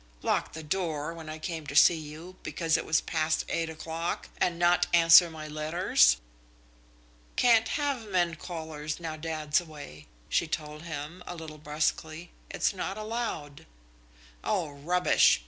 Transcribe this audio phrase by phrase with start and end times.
[0.23, 4.29] Lock the door when I came to see you, because it was past eight o'clock,
[4.37, 6.17] and not answer my letters?"
[7.35, 12.31] "Can't have men callers now dad's away," she told him, a little brusquely.
[12.49, 13.67] "It's not allowed."
[14.43, 15.39] "Oh, rubbish!"